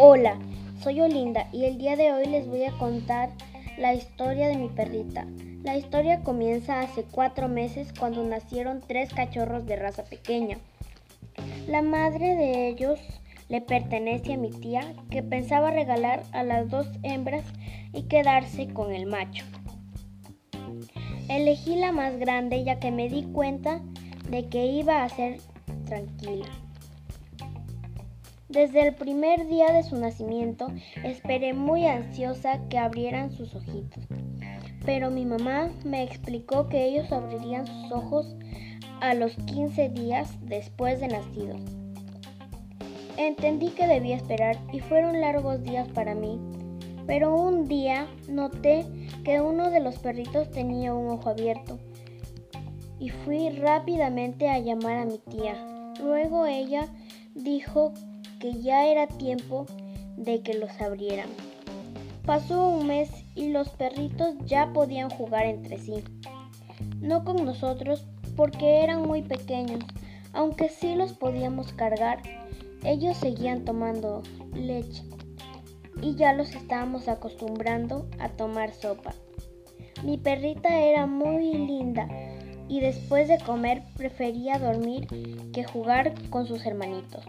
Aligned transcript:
Hola, 0.00 0.38
soy 0.80 1.00
Olinda 1.00 1.48
y 1.52 1.64
el 1.64 1.76
día 1.76 1.96
de 1.96 2.12
hoy 2.12 2.26
les 2.26 2.46
voy 2.46 2.62
a 2.62 2.78
contar 2.78 3.30
la 3.78 3.94
historia 3.94 4.46
de 4.46 4.56
mi 4.56 4.68
perrita. 4.68 5.26
La 5.64 5.76
historia 5.76 6.20
comienza 6.20 6.78
hace 6.78 7.02
cuatro 7.02 7.48
meses 7.48 7.92
cuando 7.98 8.22
nacieron 8.22 8.80
tres 8.86 9.12
cachorros 9.12 9.66
de 9.66 9.74
raza 9.74 10.04
pequeña. 10.04 10.58
La 11.66 11.82
madre 11.82 12.36
de 12.36 12.68
ellos 12.68 13.00
le 13.48 13.60
pertenece 13.60 14.34
a 14.34 14.36
mi 14.36 14.50
tía 14.50 14.94
que 15.10 15.24
pensaba 15.24 15.72
regalar 15.72 16.22
a 16.30 16.44
las 16.44 16.70
dos 16.70 16.86
hembras 17.02 17.44
y 17.92 18.04
quedarse 18.04 18.68
con 18.68 18.92
el 18.92 19.06
macho. 19.06 19.44
Elegí 21.28 21.74
la 21.74 21.90
más 21.90 22.16
grande 22.18 22.62
ya 22.62 22.78
que 22.78 22.92
me 22.92 23.08
di 23.08 23.24
cuenta 23.24 23.80
de 24.30 24.46
que 24.48 24.64
iba 24.64 25.02
a 25.02 25.08
ser 25.08 25.40
tranquila. 25.86 26.46
Desde 28.48 28.80
el 28.80 28.94
primer 28.94 29.46
día 29.46 29.72
de 29.72 29.82
su 29.82 29.96
nacimiento 29.96 30.68
esperé 31.04 31.52
muy 31.52 31.86
ansiosa 31.86 32.66
que 32.70 32.78
abrieran 32.78 33.30
sus 33.30 33.54
ojitos, 33.54 34.04
pero 34.86 35.10
mi 35.10 35.26
mamá 35.26 35.70
me 35.84 36.02
explicó 36.02 36.66
que 36.66 36.86
ellos 36.86 37.12
abrirían 37.12 37.66
sus 37.66 37.92
ojos 37.92 38.36
a 39.02 39.12
los 39.12 39.34
15 39.36 39.90
días 39.90 40.30
después 40.40 40.98
de 40.98 41.08
nacidos. 41.08 41.60
Entendí 43.18 43.68
que 43.68 43.86
debía 43.86 44.16
esperar 44.16 44.56
y 44.72 44.80
fueron 44.80 45.20
largos 45.20 45.62
días 45.62 45.86
para 45.88 46.14
mí, 46.14 46.40
pero 47.06 47.34
un 47.34 47.68
día 47.68 48.06
noté 48.30 48.86
que 49.24 49.42
uno 49.42 49.70
de 49.70 49.80
los 49.80 49.98
perritos 49.98 50.50
tenía 50.50 50.94
un 50.94 51.10
ojo 51.10 51.28
abierto 51.28 51.78
y 52.98 53.10
fui 53.10 53.50
rápidamente 53.50 54.48
a 54.48 54.58
llamar 54.58 54.96
a 54.96 55.04
mi 55.04 55.18
tía. 55.18 55.92
Luego 56.00 56.46
ella 56.46 56.88
dijo 57.34 57.92
que 58.38 58.60
ya 58.60 58.86
era 58.86 59.06
tiempo 59.06 59.66
de 60.16 60.42
que 60.42 60.54
los 60.54 60.70
abrieran. 60.80 61.28
Pasó 62.24 62.68
un 62.68 62.86
mes 62.86 63.10
y 63.34 63.48
los 63.48 63.68
perritos 63.70 64.34
ya 64.44 64.72
podían 64.72 65.10
jugar 65.10 65.46
entre 65.46 65.78
sí. 65.78 66.04
No 67.00 67.24
con 67.24 67.44
nosotros 67.44 68.04
porque 68.36 68.82
eran 68.82 69.02
muy 69.02 69.22
pequeños, 69.22 69.80
aunque 70.32 70.68
sí 70.68 70.94
los 70.94 71.12
podíamos 71.12 71.72
cargar, 71.72 72.22
ellos 72.84 73.16
seguían 73.16 73.64
tomando 73.64 74.22
leche 74.54 75.02
y 76.00 76.14
ya 76.14 76.32
los 76.32 76.54
estábamos 76.54 77.08
acostumbrando 77.08 78.08
a 78.18 78.28
tomar 78.28 78.72
sopa. 78.72 79.14
Mi 80.04 80.16
perrita 80.16 80.80
era 80.80 81.06
muy 81.06 81.54
linda 81.54 82.08
y 82.68 82.80
después 82.80 83.28
de 83.28 83.38
comer 83.38 83.82
prefería 83.96 84.58
dormir 84.58 85.08
que 85.52 85.64
jugar 85.64 86.14
con 86.30 86.46
sus 86.46 86.64
hermanitos. 86.66 87.24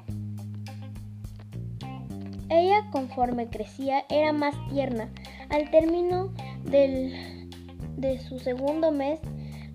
Ella 2.50 2.90
conforme 2.92 3.48
crecía 3.48 4.06
era 4.10 4.34
más 4.34 4.56
tierna. 4.70 5.10
Al 5.50 5.70
término 5.70 6.34
de 6.66 8.20
su 8.28 8.40
segundo 8.40 8.92
mes 8.92 9.20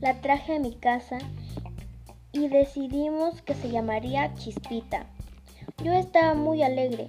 la 0.00 0.20
traje 0.20 0.56
a 0.56 0.61
mi 0.61 0.75
casa 0.75 1.19
y 2.33 2.48
decidimos 2.48 3.42
que 3.42 3.55
se 3.55 3.70
llamaría 3.70 4.34
Chispita. 4.34 5.06
Yo 5.83 5.92
estaba 5.92 6.34
muy 6.34 6.62
alegre. 6.62 7.08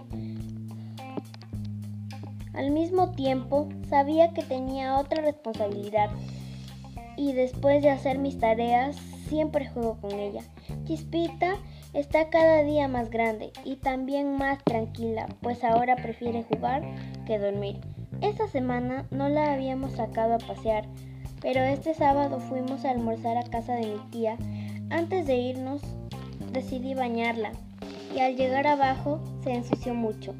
Al 2.53 2.71
mismo 2.71 3.11
tiempo 3.11 3.67
sabía 3.89 4.33
que 4.33 4.43
tenía 4.43 4.97
otra 4.97 5.21
responsabilidad 5.21 6.09
y 7.17 7.33
después 7.33 7.81
de 7.81 7.89
hacer 7.89 8.17
mis 8.17 8.39
tareas 8.39 8.95
siempre 9.27 9.67
juego 9.67 9.97
con 9.99 10.11
ella. 10.11 10.41
Chispita 10.85 11.57
está 11.95 12.29
cada 12.29 12.61
día 12.63 12.87
más 12.89 13.09
grande 13.09 13.51
y 13.63 13.77
también 13.77 14.37
más 14.37 14.61
tranquila, 14.65 15.27
pues 15.41 15.63
ahora 15.63 15.95
prefiere 15.95 16.43
jugar 16.43 16.83
que 17.25 17.39
dormir. 17.39 17.79
Esta 18.21 18.47
semana 18.47 19.05
no 19.11 19.29
la 19.29 19.53
habíamos 19.53 19.93
sacado 19.93 20.35
a 20.35 20.39
pasear, 20.39 20.85
pero 21.41 21.61
este 21.61 21.93
sábado 21.93 22.39
fuimos 22.39 22.83
a 22.83 22.91
almorzar 22.91 23.37
a 23.37 23.43
casa 23.43 23.75
de 23.75 23.87
mi 23.87 23.99
tía. 24.11 24.37
Antes 24.89 25.25
de 25.25 25.37
irnos 25.37 25.81
decidí 26.51 26.93
bañarla 26.93 27.53
y 28.13 28.19
al 28.19 28.35
llegar 28.35 28.67
abajo 28.67 29.21
se 29.43 29.53
ensució 29.53 29.93
mucho. 29.93 30.35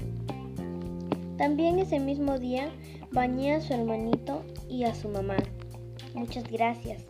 También 1.38 1.80
ese 1.80 2.00
mismo 2.00 2.38
día 2.38 2.70
bañé 3.12 3.54
a 3.54 3.62
su 3.62 3.74
hermanito 3.74 4.44
y 4.70 4.84
a 4.84 4.94
su 4.94 5.08
mamá. 5.10 5.38
Muchas 6.14 6.50
gracias. 6.50 7.04